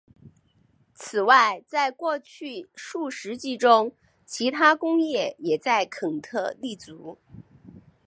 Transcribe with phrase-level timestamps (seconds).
[0.95, 3.93] 此外在过去数世纪中
[4.25, 7.19] 其它工业也在肯特立足。